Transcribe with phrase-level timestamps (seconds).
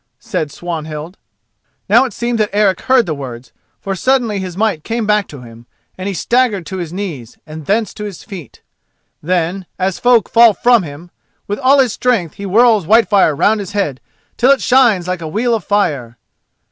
[0.17, 1.19] said Swanhild.
[1.87, 5.41] Now it seemed that Eric heard the words, for suddenly his might came back to
[5.43, 8.63] him, and he staggered to his knees and thence to his feet.
[9.21, 11.11] Then, as folk fall from him,
[11.47, 14.01] with all his strength he whirls Whitefire round his head
[14.37, 16.17] till it shines like a wheel of fire.